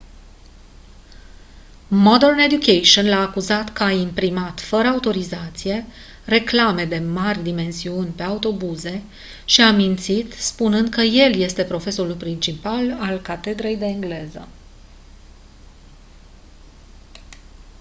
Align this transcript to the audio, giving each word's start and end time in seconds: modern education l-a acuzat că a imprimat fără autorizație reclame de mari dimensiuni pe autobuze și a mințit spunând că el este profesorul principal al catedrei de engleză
modern 2.05 2.39
education 2.39 3.05
l-a 3.09 3.21
acuzat 3.21 3.73
că 3.73 3.83
a 3.83 3.91
imprimat 3.91 4.59
fără 4.59 4.87
autorizație 4.87 5.85
reclame 6.25 6.85
de 6.85 6.99
mari 6.99 7.43
dimensiuni 7.43 8.07
pe 8.13 8.23
autobuze 8.23 9.03
și 9.45 9.61
a 9.61 9.71
mințit 9.71 10.33
spunând 10.33 10.89
că 10.89 11.01
el 11.01 11.35
este 11.35 11.63
profesorul 11.63 12.15
principal 12.15 12.95
al 12.99 13.19
catedrei 13.19 13.77
de 13.77 13.85
engleză 13.85 14.47